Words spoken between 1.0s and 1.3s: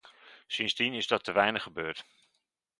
dat